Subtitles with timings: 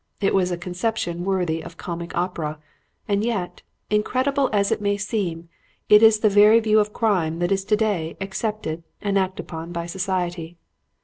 [0.19, 2.57] It was a conception worthy of comic opera;
[3.07, 3.61] and yet,
[3.91, 5.47] incredible as it may seem,
[5.89, 9.85] it is the very view of crime that is today accepted and acted upon by
[9.85, 10.57] society.